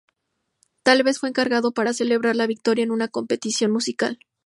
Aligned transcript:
Tal 0.81 1.03
vez 1.03 1.19
fue 1.19 1.29
encargado 1.29 1.73
para 1.75 1.93
celebrar 1.93 2.35
la 2.35 2.47
victoria 2.47 2.83
en 2.83 2.89
una 2.89 3.07
competición 3.07 3.69
musical. 3.69 4.17